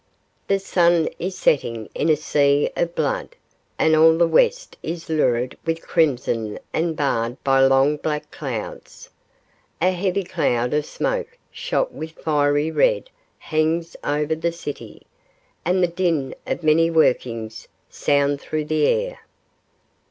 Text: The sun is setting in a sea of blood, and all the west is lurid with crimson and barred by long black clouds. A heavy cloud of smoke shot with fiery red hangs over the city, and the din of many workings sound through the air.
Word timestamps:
The 0.47 0.57
sun 0.57 1.09
is 1.19 1.37
setting 1.37 1.87
in 1.93 2.09
a 2.09 2.15
sea 2.15 2.71
of 2.75 2.95
blood, 2.95 3.35
and 3.77 3.95
all 3.95 4.17
the 4.17 4.27
west 4.27 4.75
is 4.81 5.09
lurid 5.09 5.55
with 5.63 5.83
crimson 5.87 6.57
and 6.73 6.95
barred 6.95 7.37
by 7.43 7.59
long 7.59 7.97
black 7.97 8.31
clouds. 8.31 9.09
A 9.79 9.91
heavy 9.91 10.23
cloud 10.23 10.73
of 10.73 10.87
smoke 10.87 11.37
shot 11.51 11.93
with 11.93 12.13
fiery 12.13 12.71
red 12.71 13.11
hangs 13.37 13.95
over 14.03 14.33
the 14.33 14.51
city, 14.51 15.05
and 15.63 15.83
the 15.83 15.87
din 15.87 16.33
of 16.47 16.63
many 16.63 16.89
workings 16.89 17.67
sound 17.87 18.41
through 18.41 18.65
the 18.65 18.87
air. 18.87 19.19